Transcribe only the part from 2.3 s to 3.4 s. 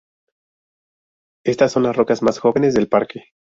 jóvenes del parque.